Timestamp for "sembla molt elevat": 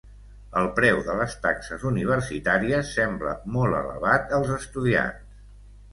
3.01-4.37